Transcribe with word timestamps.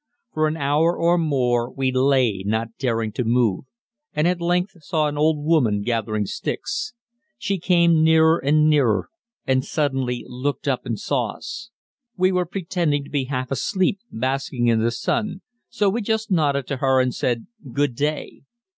For 0.33 0.47
an 0.47 0.57
hour 0.57 0.97
or 0.97 1.19
more 1.19 1.71
we 1.71 1.91
lay 1.91 2.41
not 2.43 2.75
daring 2.79 3.11
to 3.11 3.23
move, 3.23 3.65
and 4.13 4.27
at 4.27 4.41
length 4.41 4.71
saw 4.83 5.05
an 5.07 5.15
old 5.15 5.37
woman 5.45 5.83
gathering 5.83 6.25
sticks. 6.25 6.93
She 7.37 7.59
came 7.59 8.03
nearer 8.03 8.39
and 8.43 8.67
nearer, 8.67 9.09
and 9.45 9.63
suddenly 9.63 10.25
looked 10.27 10.67
up 10.67 10.87
and 10.87 10.99
saw 10.99 11.33
us. 11.35 11.69
We 12.17 12.31
were 12.31 12.47
pretending 12.47 13.03
to 13.03 13.11
be 13.11 13.25
half 13.25 13.51
asleep, 13.51 13.99
basking 14.11 14.65
in 14.69 14.81
the 14.81 14.89
sun, 14.89 15.41
so 15.69 15.87
we 15.87 16.01
just 16.01 16.31
nodded 16.31 16.65
to 16.69 16.77
her 16.77 16.99
and 16.99 17.13
said 17.13 17.45
"Good 17.71 17.93
day." 17.93 18.41